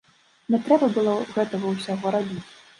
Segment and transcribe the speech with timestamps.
[0.53, 2.43] Не трэба было гэтага ўсяго рабіць!